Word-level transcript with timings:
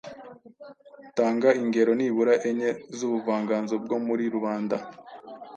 Tanga 1.17 1.49
ingero 1.61 1.91
nibura 1.99 2.33
enye 2.49 2.69
z’ubuvanganzo 2.97 3.73
bwo 3.83 3.97
muri 4.05 4.23
rubanda, 4.35 4.77